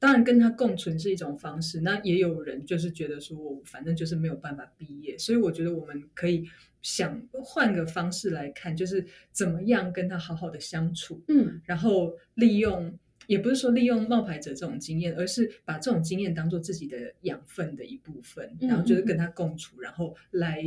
[0.00, 6.48] 当然跟他共存是一种方式，那也有人就是觉得说我反正就是没有办法毕业，所以我觉得我们可以
[6.82, 12.98] 想换个方式来看，就是怎么样跟他好好的相处，嗯然后利用。
[13.26, 20.64] 也不是说利用冒牌者这种经验，而是把这种经验当做自己的养分的一部分，嗯然后就是跟他共处，然后来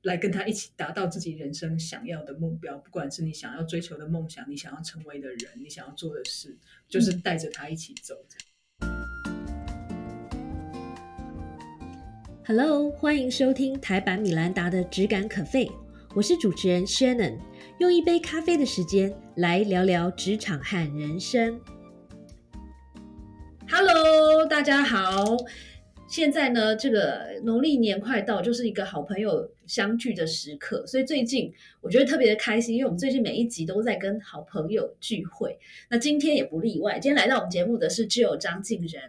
[0.00, 6.56] 来跟他一起达到自己人生想要的目标，不管是你想要追求的梦想，你想要成为的人，你想要做的事，
[6.88, 8.14] 就是带着他一起走。
[12.48, 15.66] Hello，欢迎收听台版米兰达的《只感可废》，
[16.14, 17.36] 我是主持人 Shannon，
[17.78, 21.60] 用一杯咖啡的时间来聊聊职场和人生。
[23.68, 25.36] Hello，大家好。
[26.06, 35.58] 现在呢，这个农历年快到，就是一个好朋友相聚的时刻，所以最近我觉得特别的开心，因为我们最近每一集都在跟好朋友聚会，
[35.90, 37.00] 那今天也不例外。
[37.00, 39.02] 今天来到我们节目的是只有张敬仁，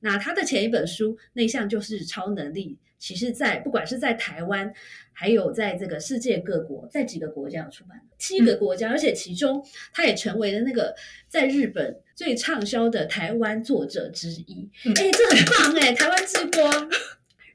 [0.00, 4.72] 那他的前一本书《内向就是超能力》，其实在不管是在台湾，
[5.12, 10.94] 还有在这个世界各国，在几个国家有出版，七个国家，而且其中他也成为了那个
[11.28, 14.68] 在日本最畅销的台湾作者之一。
[14.84, 16.90] 哎、嗯这很棒哎、台湾之光。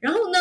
[0.00, 0.38] 然后呢，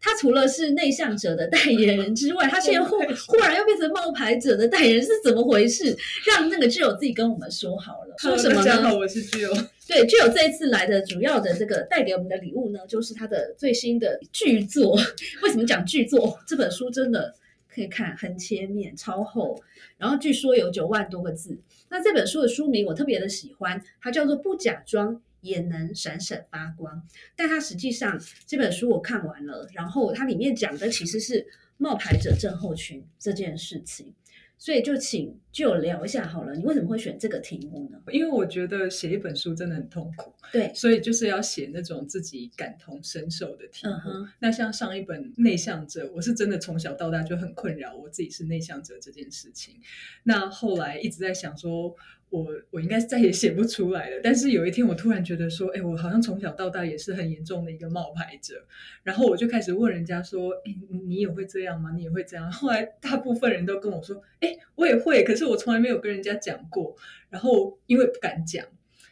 [0.00, 5.96] 他除了是内向者的代言人之外，他现在忽忽然又变成冒牌者的代言人，是怎么回事？
[6.28, 8.66] 让那个挚友自己跟我们说好了，说什么呢？
[8.66, 9.52] 大家好，我是具有。
[9.90, 14.96] 对，就有这一次来的主要的这个带给我们的礼物呢，就是他的最新的巨作。
[15.42, 16.38] 为什么讲巨作？
[16.46, 17.34] 这本书真的
[17.68, 19.60] 可以看很切面，超厚，
[19.98, 21.58] 然后据说有九万多个字。
[21.88, 26.94] 那这本书的书名我特别的喜欢，它叫做《不假装也能闪闪发光》。
[27.34, 31.44] 但它实际上这本书我看完了，然后它里面讲的其实是
[31.78, 34.14] 冒牌者症候群这件事情。
[34.60, 37.98] 所以就请就聊一下好了，你为什么会选这个题目呢？
[38.12, 43.94] 因为我觉得写一本书真的很痛苦，对，所以就是要写那种自己感同身受的题目。
[44.04, 49.80] 嗯那像上一本《内向者》，我是真的从小到大就很困扰我自己是内向者这件事情。
[50.24, 51.96] 那后来一直在想说，
[52.30, 54.20] 我我应该再也写不出来了。
[54.22, 58.64] 但是有一天，我突然觉得说，哎，我好像从小到大也是很严重的一个冒牌者。
[59.02, 60.74] 然后我就开始问人家说，哎，
[61.06, 61.92] 你也会这样吗？
[61.94, 62.50] 你也会这样？
[62.50, 66.96] 后来大部分人都跟我说，哎，我也会，可是我从来没有跟人家讲过。
[67.28, 68.64] 然后因为不敢讲，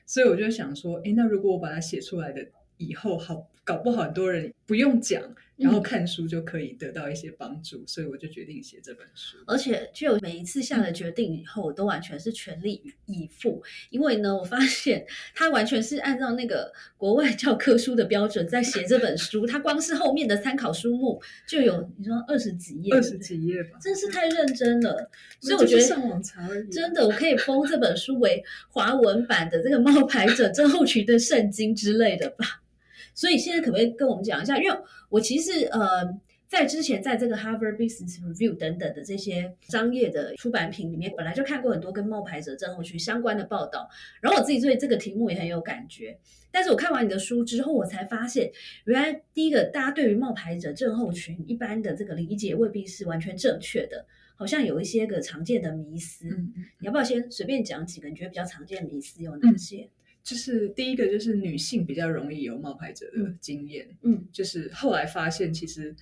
[0.07, 2.47] 所以我就想说，哎，那如果我把它写出来的
[2.77, 5.23] 以后，好搞不好很多人不用讲，
[5.57, 9.37] 然后看书就可以得到一些帮助，所以我就决定写这本书。
[9.47, 13.63] 而且就每一次下了决定以后，我都完全是全力以赴。
[13.91, 19.45] 因为呢，我发现他完全是按照那个国外教科书的标准在写这本书。
[19.47, 25.11] 他光是后面的参考书目就有你说二十几页，二十几页吧，真是太认真了。
[25.41, 26.71] 所以我就觉得上网查而已。
[26.71, 32.63] 真的，我可以封这本书为华文版的这个冒牌者症候群的圣经之类的吧。
[33.19, 34.57] 所以现在可不可以跟我们讲一下？
[34.57, 35.81] 因为我其实呃，
[36.47, 43.89] 在之前在这个 Harvard Business Review 等等的这些商业的出版品里面，本来就看过很多跟冒牌者症候群相关的报道，
[44.21, 46.17] 然后我自己对这个题目也很有感觉。
[46.53, 48.53] 但是我看完你的书之后，我才发现，
[48.85, 54.07] 原来第一个，大家对于冒牌者症候群一般的这个理解未必是完全正确的，
[54.37, 56.29] 好像有一些个常见的迷思。
[56.29, 59.91] 嗯嗯，你要不要先随便讲几个你觉得比较常见的迷思有哪些？
[60.23, 65.95] 就是第一个就是女性比较容易有冒牌者的嗯经验，嗯就是后来发现其实。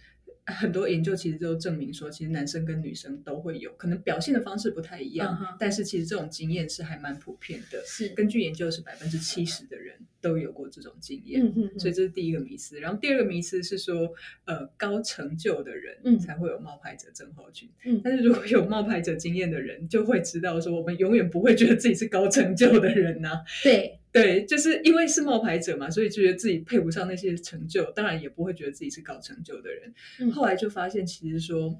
[0.48, 7.82] 很多研究其实都证明说，其实男生跟女生都会有，可能表现的方式不太一样，嗯但是其实这种经验是还蛮普遍的。
[7.84, 11.44] 是，根据研究是百分之七十的人都有过这种经验。
[11.44, 17.68] 嗯嗯所以这是第一个迷思，然后第二个迷思是说，呃，高成就的人嗯才会有冒牌者症候群。
[17.84, 29.92] 嗯但是如果有冒牌者经验的人，就会知道说，我们永远不会觉得自己是高成就的人呐、对，对，就是因为是冒牌者嘛，所以就觉得自己配不上那些成就，当然也不会觉得自己是搞成就的人。
[30.20, 31.78] 嗯后来就发现，其实说，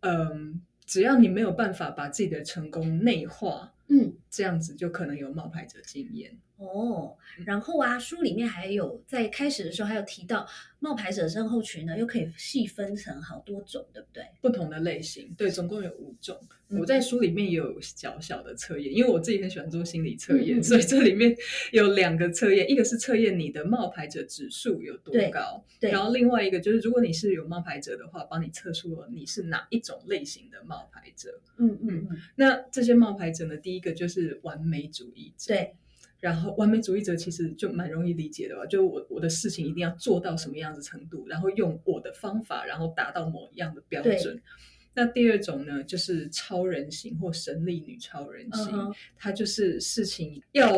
[0.00, 6.38] 嗯，只要你没有办法把自己的成功内化，嗯这样子就可能有冒牌者经验。
[6.56, 10.46] 哦，然后啊，书里面还有在开始的时候还有提到
[10.78, 14.22] 冒牌者症候群呢，又可以细分成好多种，对不对？
[14.42, 16.38] 不同的类型，对，总共有五种。
[16.68, 21.34] 嗯我在书里面也有小小的测验，因为我自己很喜欢做心理测验，所以这里面
[21.72, 31.40] 有两个测验，一个是测验你的冒牌者指数有多对高，对然后另外一个就是如果你是有冒牌者的话，帮你测出了你是哪一种类型的冒牌者。
[31.56, 35.74] 嗯嗯嗯，那这些冒牌者呢，第一个就是完美主义者，对，
[36.20, 44.40] 然后完美主义者其实就蛮容易理解的吧，就我我的事情一定要做到什么样子程度，然后用我的方法，然后达到某一样的标准。
[44.94, 48.74] 那第二种呢，就是超人型或神力女超人型，
[49.16, 50.74] 她就是事情要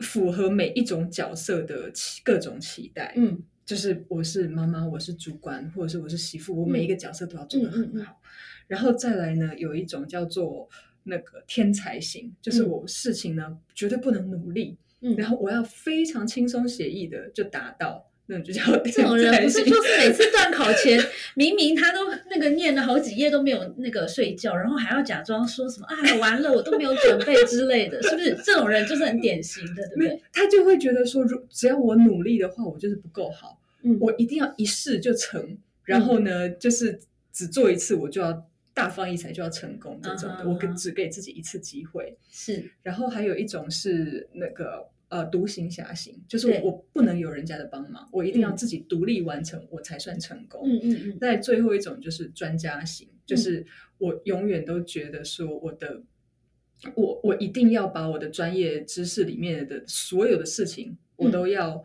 [0.00, 1.90] 符合每一种角色的
[2.24, 3.14] 各种期待。
[3.16, 8.20] 嗯就是我是妈妈，我是主管，或者是我是媳妇，我每一个角色都要做得嗯嗯嗯很好。
[8.66, 10.68] 然后再来呢，有一种叫做
[11.04, 19.42] 那个天才型，就是嗯我事情呢绝对不能努力，嗯，然后我要非常轻松写意的就达到，那种就叫这种人。
[19.42, 20.98] 不是就是每次 断考前，
[21.34, 28.34] 明明他都那个念了好几页都没有那个睡觉，然后还要假装说什么啊完了我都没有准备之类的，是不是？
[28.44, 35.58] 这种人就是很典型的，对不对？，他就会觉得说，如只要我努力的话，我就是不够好，嗯，我一定要一试就成。
[35.84, 36.98] 然后呢，就是
[37.30, 40.46] 只做一次，我就要大放异彩，就要成功这种的。
[40.46, 42.18] 我只给自己一次机会。
[42.30, 50.68] 是然后还有一种是那个呃独行侠型，就是对我不能有人家的帮忙，我一定要嗯自己独立完成，我才算成功。
[50.68, 53.64] 嗯嗯嗯再最后一种就是专家型，就是
[53.98, 56.02] 我永远都觉得说我的。
[56.96, 61.82] 我我一定要把我的专业知识里面的所有的事情，我嗯都要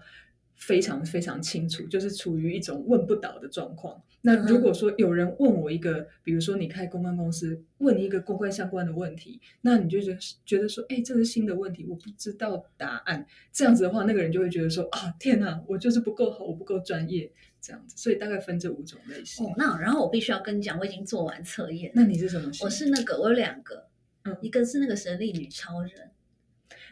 [0.59, 4.03] 非常非常清楚，就是处于一种问不倒的状况。
[4.21, 13.25] 那如果说有人问我一个，比如说你开公关公司，问你一个公关相关的问题，那你就觉得觉得说，哎，这是新的问题，我不知道答案。
[13.53, 17.95] 这样子的话，那个人就会觉得说，啊，天哪，我就是不够好，我不够专业，这样子。
[17.97, 19.45] 所以大概分这五种类型。
[19.45, 22.65] 哦，那然后我必须要跟你讲，我已经做完测验，那你是什么型？
[22.65, 23.88] 我是那个我有两个，
[24.23, 26.11] 嗯一个是那个神力女超人，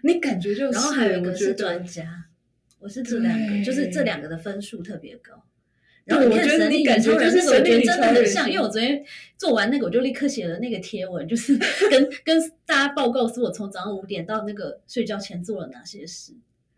[0.04, 2.27] 你感觉就是，然后还有一个是专家，
[2.80, 5.44] 我是这两个，就是这两个的分数特别高。
[6.06, 9.04] 然后你看我觉得神力女你感人就是神力觉得真的很像，因为我昨天
[9.38, 11.58] 做完那个，我就立刻写了那个贴文，就是
[11.92, 16.34] 跟跟大家报告说我从早上五点到那个睡觉前做了哪些事。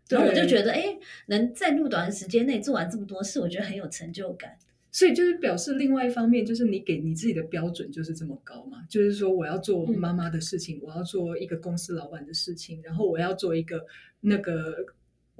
[0.08, 4.56] 然后我就觉得，哎，能在那么短的时间内做完这么多事，我觉得很有成就感。
[4.90, 13.86] 所以就是表示另外一方面，就是你给你自己的标准就是这么高嘛，就是说我要做嗯妈妈的事情，我要做一个公司老板的事情，然后我要做一个
[14.18, 14.84] 那个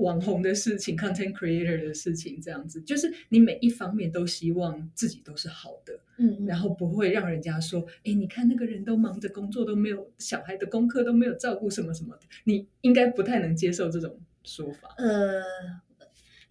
[0.01, 14.95] 网红的事情，content creator 的事情，这样子，就是你每一方面都希望自己都是好的，嗯，嗯然后不会让人家说，哎，你看那个人都忙着工作，都没有小孩的功课都没有照顾什么什么的，你应该不太能接受这种说法。
[14.99, 15.43] 呃，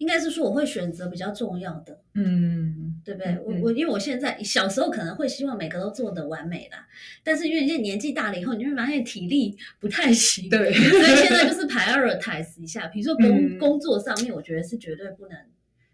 [0.00, 3.32] 应该是说我会选择比较重要的，嗯，对不对？
[3.32, 6.88] 嗯我我因为我现在小时候可能会希望每个都做得完美啦，
[7.22, 13.58] 但是因为现在年纪大了以后，你就会发现体力不太行，对所以现在就是 prioritize 一下，比如说工、嗯。
[13.58, 15.36] 工作上面，我觉得是绝对不能，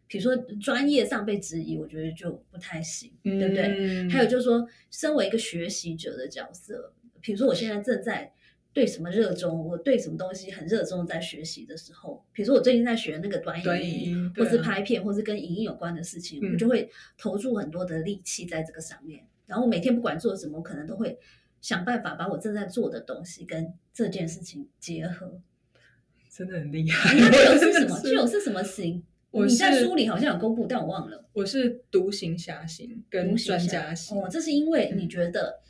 [0.06, 3.74] 比如说专业上被质疑，我觉得就不太行，对不对？
[3.76, 4.08] 嗯。
[4.08, 8.32] 还有就是说，身为一个学习者的角色，比如说我现在正在
[8.76, 19.24] 对什么热衷，我对什么东西很热衷，在学习的时候，比如说我最近在学那个短短影音，或是拍片，或是跟影音有关的事情，嗯我就会投注很多的力气在这个上面。
[19.46, 21.18] 然后每天不管做什么，我可能都会
[21.62, 25.40] 想办法把我正在做的东西跟这件事情结合。
[26.30, 27.14] 真的很厉害。
[27.14, 27.98] 你那个 是什么？
[28.02, 29.02] 具有是什么型？
[29.30, 31.24] 我你在是书里好像有公布，但我忘了。
[31.32, 34.18] 我是独行侠型跟专家型。
[34.18, 35.60] 哦，这是因为嗯你觉得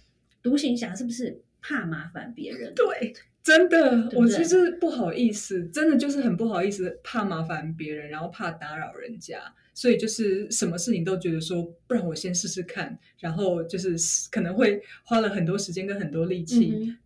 [0.43, 2.73] 独行侠是不是怕麻烦别人？
[2.75, 9.41] 对，真的，我其实不好意思，真的就是很不好意思，怕麻烦别人，然后怕打扰人家，
[9.75, 13.97] 所以就是什么事情都觉得说，不然我先试试看，然后就是
[14.31, 16.73] 可能会花了很多时间跟很多力气。
[16.73, 16.99] 嗯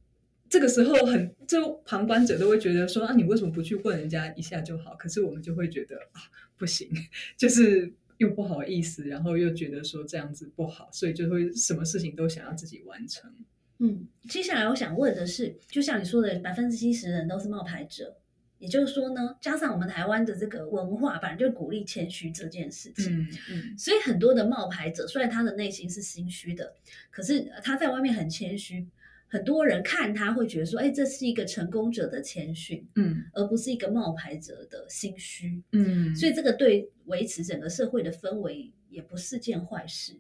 [0.51, 4.97] 这个时候很，就旁观者都会觉得说啊，你为什么不去问人家一下就好？
[4.97, 6.19] 可是我们就会觉得啊，
[6.59, 6.91] 不行，
[7.39, 13.33] 就是又不好意思，然后又觉得说这样子不好，所以就会什么事情都想要自己完成。
[13.81, 18.15] 嗯，接下来我想问的是，就像你说的，百分之七十人都是冒牌者，
[18.59, 23.21] 也就是说呢，加上我们台湾的这个文化，本来就鼓励谦虚这件事情。
[23.21, 26.75] 嗯嗯所以很多的冒牌者，虽然他的内心是心虚的，
[27.11, 28.87] 可是他在外面很谦虚。
[29.33, 35.63] 很多人看他会觉得说，哎，这是一个成功者的谦逊，嗯而不是一个冒牌者的心虚。
[35.71, 40.19] 嗯，所以这个对维持整个社会的氛围也不是件坏事。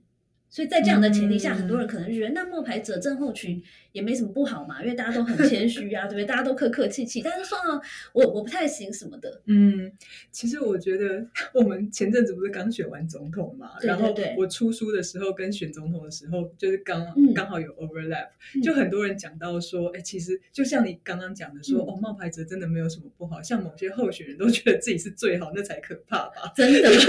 [0.50, 6.24] 所以在这样的前提下，嗯很多人可能就觉得，那冒牌者症候群也没什么不好嘛，因为大家都很谦虚啊， 对不对？
[6.24, 7.80] 大家都客客气气，但是说啊，
[8.12, 9.90] 我我不太行什么的，嗯，
[10.32, 26.52] 其实我觉得我们前阵子不是刚选完总统嘛，对然后我出书的时候跟选总统的时候，就是刚、嗯刚好有 overlap，、嗯就很多人讲到说，哎，其实就像你刚刚讲的说，嗯哦，冒牌者真的没有什么不好，像某些候选人都觉得自己是最好，那才可怕吧？
[26.56, 26.90] 真的。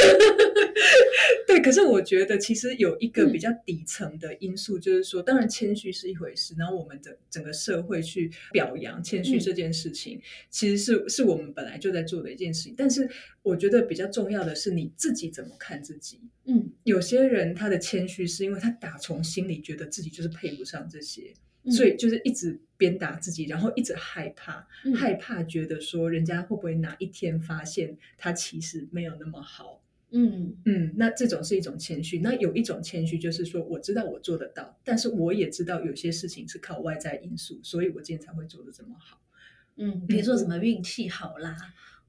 [1.47, 12.75] 对，可是我觉得其实有一个嗯比较底层的因素，就是说，当然谦虚是一回事，然后我们整整个社会去表扬谦虚嗯这件事情，其实是是我们本来就在做的一件事情。
[12.77, 13.09] 但是
[13.41, 16.19] 我觉得比较重要的是你自己怎么看自己。
[16.45, 21.33] 嗯有些人他的谦虚是因为他打从心里觉得自己就是配不上这些，
[21.63, 29.80] 嗯所以就是一直鞭打自己，然后一直害怕，嗯害怕觉得说人家会不会哪一天发现他其实没有那么好。
[30.11, 32.19] 嗯嗯，那这种是一种谦虚。
[32.19, 39.21] 那有一种谦虚就是说，我知道我做得到，但是我也知道有些事情是靠外在因素，所以我今天才会做的这么好。
[39.77, 41.55] 嗯，比如说什么运气好啦，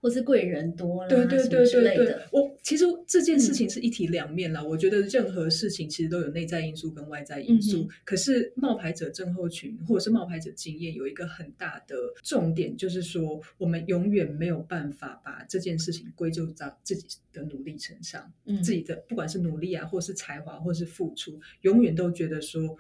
[0.03, 4.61] 或是贵人多了，对对对对对我其实这件嗯事情是一体两面啦。
[4.61, 7.85] 我觉得任何事情其实都有内在因素跟外在因素。
[7.85, 18.33] 嗯可是冒牌者症候群或者是冒牌者经验有一个很大的重点，就是说我们永远没有办法把这件事情归咎到自己的努力身上。
[18.45, 22.77] 嗯自己的不管是努力啊，或是才华，或是付出，永远都觉得说。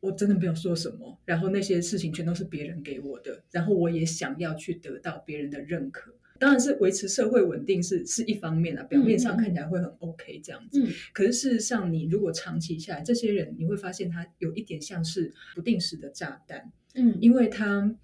[0.00, 6.14] 我真的没有说什么，然后那些事情全都是别人给我的，然后我也想要去得到别人的认可。
[6.38, 10.82] 当然是维持社会稳定是是一方面啊，表面上看起来会很 OK 这样子。
[10.82, 10.88] 嗯。
[11.12, 17.16] 可是事实上，你如果长期下来，这些人你会发现他有一点像是不定时的炸弹，嗯。
[17.20, 17.94] 因为他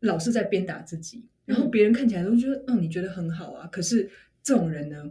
[0.00, 3.66] 老是在鞭打自己，然后别人看起来都觉得，嗯，你觉得很好啊。
[3.68, 4.10] 可是
[4.42, 5.10] 这种人呢，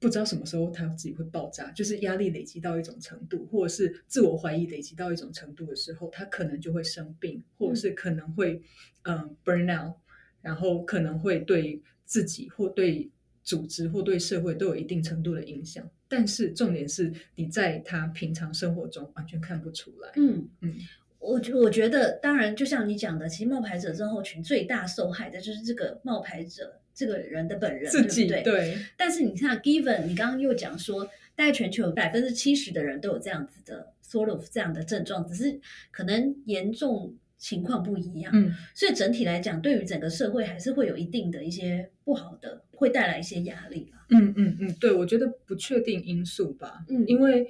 [0.00, 8.60] 不知道什么时候他自己会爆炸，就是压力累积到一种程度，或者是自我怀疑累积到一种程度的时候，他可能就会生病，或者是可能会
[9.04, 9.94] 嗯 burn out，
[10.42, 13.10] 然后可能会对自己或对
[13.42, 15.88] 组织或对社会都有一定程度的影响。
[16.08, 20.12] 但是重点是你在他平常生活中完全看不出来。
[20.16, 20.74] 嗯嗯
[21.18, 28.52] 我觉我觉得，当然，就像你讲的，其实冒牌者症候群最大受害的就是这个冒牌者这个人的本人，自己对不对？
[28.52, 35.58] 对但是你看，given 你刚刚又讲说，大概全球有百分之七十的人都有这样子的 sort of 这样的症状，只是
[35.90, 38.32] 可能严重情况不一样。
[38.34, 44.06] 嗯所以整体来讲，对于整个社会还是会有一定的一些不好的，会带来一些压力啦。
[44.08, 47.46] 嗯嗯嗯，对，我觉得不确定因素吧，嗯因为，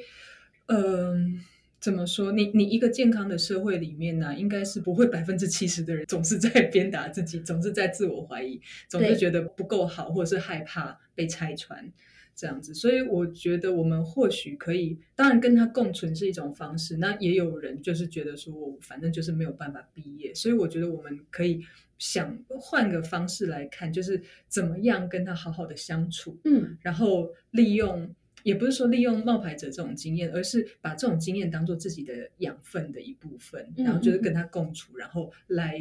[0.66, 1.40] 嗯、
[1.78, 2.32] 怎么说？
[2.32, 11.92] 你你一个健康的社会里面呢、应该是不会百分之七十的人总是在鞭打自己，总是在自我怀疑，总是对觉得不够好，或者是害怕被拆穿
[12.34, 12.74] 这样子。
[12.74, 16.96] 所以我觉得我们或许可以，当然跟他共存是一种方式。
[16.96, 21.64] 那也有人就是觉得说我反正就是没有办法毕业，所以我觉得我们可以
[21.98, 26.38] 想换个方式来看，就是怎么样跟他好好的相处。
[26.44, 35.80] 嗯然后利用，也不是说利用冒牌者这种经验，而是把这种经验当做自己的养分的一部分，嗯然后就是跟他共处，然后来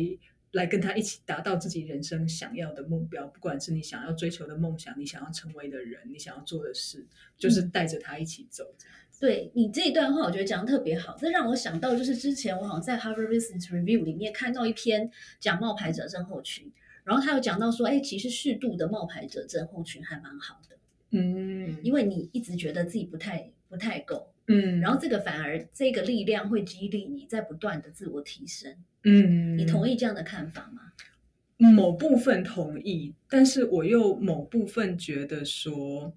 [0.53, 7.05] 来跟他一起达到自己人生想要的目标，不管是你想要追求的梦想，你想要成为的人，你想要做的事，
[7.37, 8.63] 就是带着他一起走。
[8.77, 11.15] 这样对你这一段话，我觉得讲的特别好。
[11.17, 16.71] 这让我想到，就是之前我好像在 Harvard Business Review 里面看到一篇讲冒牌者症候群，
[17.03, 20.77] 然后他有讲到说，哎，其实适度的冒牌者症候群还蛮好的，
[21.11, 28.75] 嗯因为你一直觉得自己不太不太够，嗯，然后这个反而这个力量会激励你在不断的自我提升。
[29.03, 30.91] 嗯，你同意这样的看法吗？
[31.57, 36.13] 某部分同意，但是我又某部分觉得说，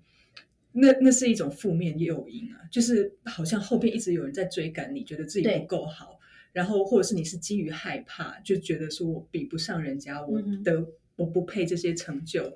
[0.72, 6.18] 那那是一种负面诱因啊，就是好像后边一直有人在追赶你，觉得自己不够好，
[6.52, 12.52] 然后或者是你是基于害怕，就觉得说我比不上人家，我的、我不配这些成就。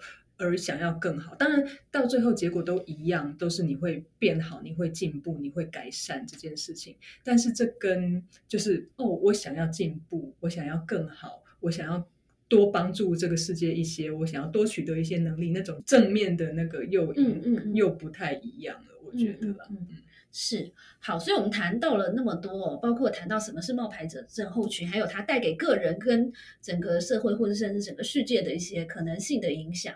[0.47, 6.97] 而想要更好，当然到最后结果都一样，都是你会变好，你会进步，你会改善这件事情。
[7.23, 12.09] 但是这跟就是哦，我想要进步，我想要更好，我想要
[12.49, 19.67] 多帮助这个世界一些，我想要多取得一些能力，那种正面的那个诱因，嗯嗯嗯又不太一样了，我觉得啦。
[19.71, 19.97] 嗯嗯嗯
[20.33, 20.71] 是
[21.01, 26.33] 好，所以我们谈到了那么多、哦，包括谈到什么是冒牌者症候群，还有它带给个人跟
[26.63, 29.93] 整个社会或者甚至整个世界的一些可能性的影响。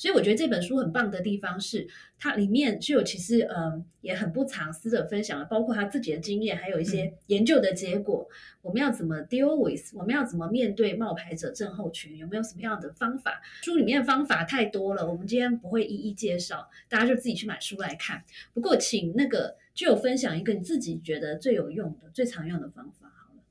[0.00, 1.86] 所以我觉得这本书很棒的地方是，
[2.18, 8.26] 它里面就有其实嗯也很不藏私的分享了，包括他自己的经验，还有一些研究的结果。
[8.62, 9.94] 我们要怎么 deal with？
[9.94, 12.16] 我们要怎么面对冒牌者症候群？
[12.16, 13.42] 有没有什么样的方法？
[13.60, 18.24] 书里面的方法太多了，我们今天不会一一介绍，大家就自己去买书来看。
[18.54, 23.42] 不过，请那个就有分享一个你自己觉得最有用的、最常用的方法好了。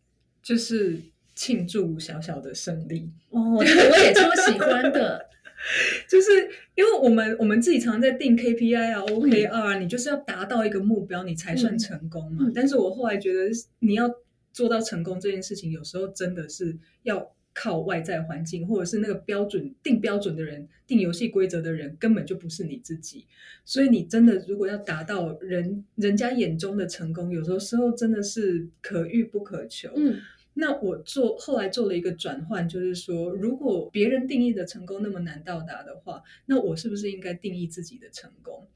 [0.41, 0.99] 就是
[1.35, 5.28] 庆祝小小的胜利，哦，这个我也超喜欢的。
[6.09, 6.31] 就是
[6.75, 12.45] 因为我们我们自己常常在定 KPI 啊、OKR 啊，你就是要达到一个目标，你才算成功嘛。
[12.47, 14.09] 嗯但是我后来觉得，你要
[14.51, 23.27] 做到成功这件事情，有时候真的是要靠外在环境，或者是那个标准定标准的人、定游戏规则的人，根本就不是你自己。
[23.63, 29.91] 所以你真的如果要达到人人家眼中的成功，有时候时候真的是可遇不可求。
[29.95, 30.19] 嗯
[30.59, 38.67] 那我做后来做了一个转换，就是说，如果别人定义的成功那么难到达的话，那我是不是应该定义自己的成功？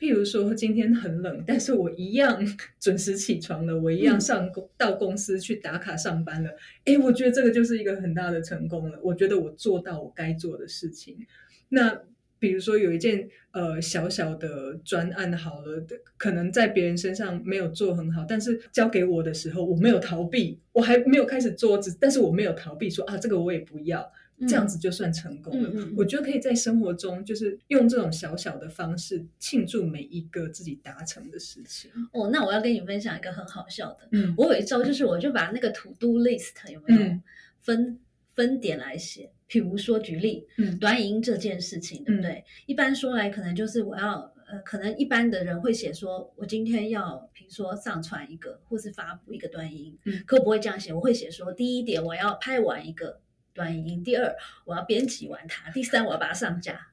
[0.00, 2.42] 譬如说今天很冷，但是我一样
[2.80, 6.50] 准时起床了，我一样上公到公司去打卡上班了。
[6.86, 8.98] 诶，我觉得这个就是一个很大的成功了。
[9.02, 11.26] 我觉得我做到我该做的事情。
[11.68, 12.02] 那
[12.40, 15.80] 比如说有一件呃小小的专案好了，
[16.16, 24.12] 可能在别人身上没有做很好，但是交给我的时候，我没有逃避，我还没有开始做，只但是我没有逃避，说啊这个我也不要。
[24.48, 25.70] 这样子就算成功了。
[25.94, 31.90] 我觉得可以在生活中，就是用这种小小的方式庆祝每一个自己达成的事情。
[32.14, 34.08] 哦，那我要跟你分享一个很好笑的。
[34.12, 37.20] 嗯，我有一招，就是我就把那个 to do list 有没有
[37.60, 37.98] 分
[38.34, 39.30] 分点来写。
[39.50, 42.44] 比如说举例，嗯，短影音这件事情，对不对？
[42.66, 49.98] 一般说来，可能就是我要，呃，可能一般的人会写说，我今天要，比如说上传一个，或是发布一个短影音。
[50.04, 53.20] 嗯，可我不会这样写，我会写说，第一点，我要拍完一个。
[53.52, 54.32] 短影音，第二
[54.64, 56.86] 我要编辑完它，第三我要把它上架。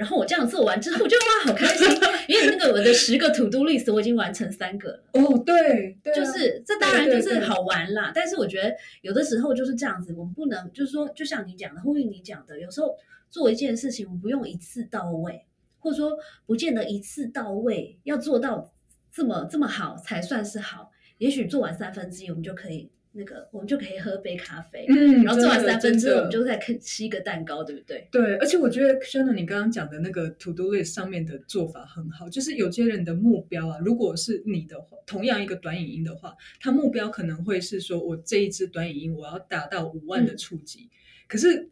[0.00, 1.86] 然后我这样做完之后，我就哇好开心，
[2.26, 5.02] 因为那个我的十个 to do list 我已经完成三个了。
[5.12, 8.10] 哦，对对，就是这当然就是好玩啦。
[8.14, 12.96] 但是我觉得有的时候就是这样子，我们不能就是说，就像你讲的，呼应你讲的，有时候
[13.28, 15.44] 做一件事情，我们不用一次到位，
[15.80, 16.16] 或者说
[16.46, 18.72] 不见得一次到位要做到
[19.12, 20.92] 这么这么好才算是好。
[21.18, 22.90] 也许做完三分之一，我们就可以。
[23.12, 28.06] 那个我们就可以喝杯咖啡，嗯，然后做完三分之后，我们就再吃一个蛋糕，对不对？
[28.10, 40.88] 对，而且我觉得 Shannon 你刚刚讲的那个 To Do List 上面的做法很好，就是有些人的目标啊，如果是你的话，同样一个短影音的话，他目标可能会是说我这一支短影音我要达到五万的触及，
[41.26, 41.68] 可是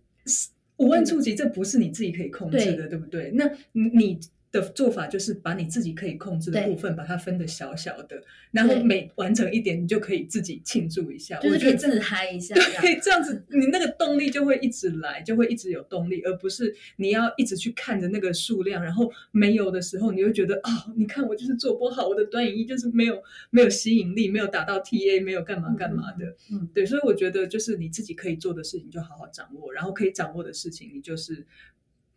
[0.78, 3.30] 五万触及这不是你自己可以控制的，对不对？
[3.34, 4.18] 那你。
[4.50, 12.54] 的做法就是把你自己可以控制的部分，把它分的小小的，然后每完成一点，你就可以自己庆祝一下，就是可以自嗨一下。
[12.80, 26.34] 对，这样子你那个动力就会一直来，就会一直有动力，而不是你要一直去看着那个数量，然后没有的时候，你会觉得哦，你看我就是做不好，我的短影音就是没有没有吸引力，没有达到 TA，没有干嘛干嘛的。
[26.50, 31.46] 嗯，对，所以我觉得就是你自己可以做的事情就好好掌握，然后可以掌握的事情，你就是。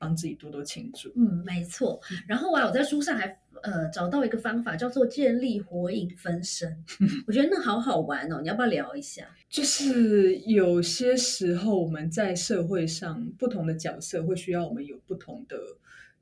[0.02, 1.14] 帮自己多多庆祝。
[1.16, 2.02] 嗯，没错。
[2.28, 6.84] 然后啊，我在书上还呃找到一个方法，叫做建立火影分身。
[7.28, 9.28] 我觉得那好好玩哦，你要不要聊一下？
[9.48, 15.56] 就是有些时候我们在社会上不同的角色会需要我们有不同的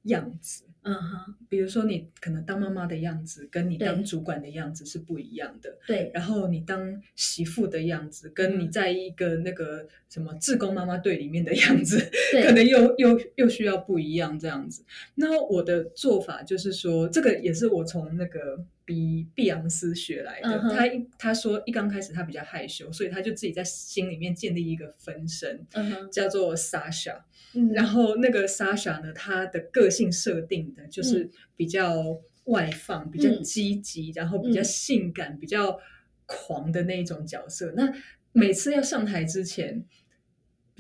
[0.04, 0.66] 样子。
[0.84, 5.78] 嗯哼，比如说你可能当妈妈的样子，跟你当主管的样子是不一样的。
[5.86, 12.10] 对，然后你当媳妇的样子，跟你在一个那个什么志工妈妈队里面的样子，
[12.44, 14.84] 可能又又又需要不一样这样子。
[15.16, 20.60] 那我的做法就是说，这个也是我从那个比碧昂斯学来的。
[20.70, 20.86] 他
[21.18, 25.66] 他说一刚开始他比较害羞，所以他就自己在心里面建立一个分身，
[26.12, 27.18] 叫做 Sasha。
[27.54, 35.80] 嗯然后那个 Sasha 呢，他的个性设定的就是比较外放、比较积极，然后比较性感、比较
[36.26, 37.74] 狂的那一种角色。
[37.76, 37.94] 那
[38.32, 39.86] 每次要上台之前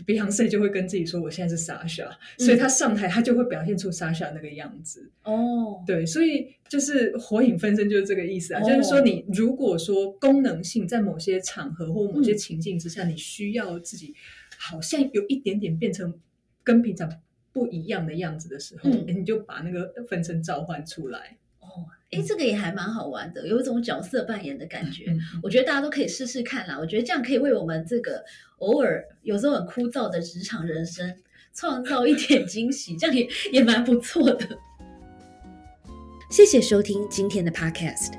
[0.06, 5.12] ，Beyonce 就会跟自己说：“我现在是 Sasha。”所以他上台，他就会表现出 Sasha 那个样子。
[5.24, 8.62] 哦，对，所以就是火影分身就是这个意思啊。
[8.62, 14.14] 就是说，你如果说功能性在某些场合或某些情境之下，你需要自己
[14.58, 16.14] 好像有一点点变成。
[16.62, 17.10] 跟平常
[17.60, 21.36] 不一样的样子的时候，你就把那个分身召唤出来。
[21.60, 25.14] 哦，哎，这个也还蛮好玩的，有一种角色扮演的感觉。
[25.44, 26.80] 我觉得大家都可以试试看啦。
[26.80, 28.24] 我觉得这样可以为我们这个
[28.60, 31.18] 偶尔有时候很枯燥的职场人生
[31.54, 34.48] 创造一点惊喜，这样也也蛮不错的。
[36.32, 38.14] 谢谢收听今天的 Podcast，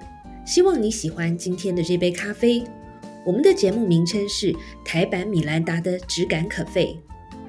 [0.44, 2.62] 希望你喜欢今天的这杯咖啡。
[3.26, 6.98] 我们的节目名称是台版米兰达的质感可废。